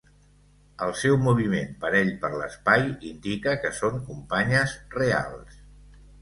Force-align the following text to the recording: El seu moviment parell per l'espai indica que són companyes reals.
El 0.85 0.93
seu 1.01 1.17
moviment 1.25 1.75
parell 1.83 2.09
per 2.23 2.31
l'espai 2.37 2.87
indica 3.11 3.53
que 3.67 3.73
són 3.81 4.01
companyes 4.09 4.75
reals. 4.97 5.63